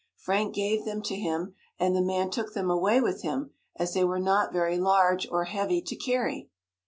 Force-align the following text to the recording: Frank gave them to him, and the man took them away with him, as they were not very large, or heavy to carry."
Frank 0.15 0.55
gave 0.55 0.83
them 0.83 1.03
to 1.03 1.15
him, 1.15 1.53
and 1.77 1.95
the 1.95 2.01
man 2.01 2.31
took 2.31 2.55
them 2.55 2.71
away 2.71 2.99
with 2.99 3.21
him, 3.21 3.51
as 3.75 3.93
they 3.93 4.03
were 4.03 4.17
not 4.17 4.51
very 4.51 4.79
large, 4.79 5.27
or 5.29 5.43
heavy 5.43 5.79
to 5.79 5.95
carry." 5.95 6.49